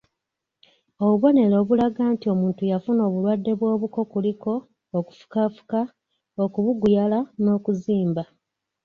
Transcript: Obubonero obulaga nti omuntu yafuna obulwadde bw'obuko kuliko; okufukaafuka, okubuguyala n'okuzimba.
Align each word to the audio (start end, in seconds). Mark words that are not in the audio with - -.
Obubonero 1.03 1.55
obulaga 1.63 2.03
nti 2.13 2.25
omuntu 2.33 2.61
yafuna 2.71 3.01
obulwadde 3.07 3.51
bw'obuko 3.59 3.99
kuliko; 4.11 4.53
okufukaafuka, 4.97 5.79
okubuguyala 6.43 7.19
n'okuzimba. 7.43 8.23